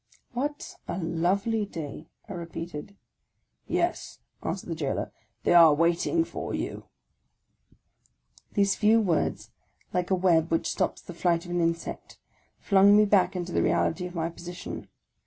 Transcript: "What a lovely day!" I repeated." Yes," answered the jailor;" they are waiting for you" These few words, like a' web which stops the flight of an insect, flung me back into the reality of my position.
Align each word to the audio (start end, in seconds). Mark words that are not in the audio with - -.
"What 0.41 0.77
a 0.87 0.97
lovely 0.97 1.63
day!" 1.63 2.07
I 2.27 2.33
repeated." 2.33 2.97
Yes," 3.67 4.17
answered 4.41 4.69
the 4.69 4.73
jailor;" 4.73 5.11
they 5.43 5.53
are 5.53 5.75
waiting 5.75 6.23
for 6.23 6.55
you" 6.55 6.85
These 8.53 8.73
few 8.75 8.99
words, 8.99 9.51
like 9.93 10.09
a' 10.09 10.15
web 10.15 10.49
which 10.51 10.65
stops 10.65 11.03
the 11.03 11.13
flight 11.13 11.45
of 11.45 11.51
an 11.51 11.61
insect, 11.61 12.17
flung 12.57 12.97
me 12.97 13.05
back 13.05 13.35
into 13.35 13.51
the 13.51 13.61
reality 13.61 14.07
of 14.07 14.15
my 14.15 14.31
position. 14.31 14.87